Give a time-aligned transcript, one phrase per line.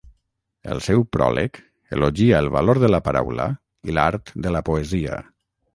[0.75, 1.59] El seu pròleg
[1.97, 3.49] elogia el valor de la paraula
[3.91, 5.25] i l'art de la poesia.